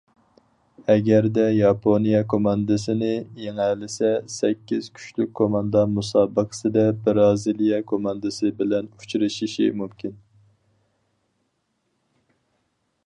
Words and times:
ئەگەردە 0.91 1.43
ياپونىيە 1.55 2.19
كوماندىسىنى 2.33 3.09
يېڭەلىسە، 3.41 4.09
سەككىز 4.37 4.87
كۈچلۈك 4.95 5.29
كوماندا 5.41 5.83
مۇسابىقىسىدە، 5.97 6.85
بىرازىلىيە 7.07 7.81
كوماندىسى 7.93 8.53
بىلەن 8.63 8.87
ئۇچرىشىشى 8.95 9.67
مۇمكىن. 9.83 10.17